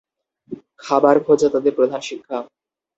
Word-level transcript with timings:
খাবার 0.79 1.15
খোঁজা 1.25 1.47
তাদের 1.49 1.73
প্রধান 1.77 2.01
শিক্ষা। 2.01 2.37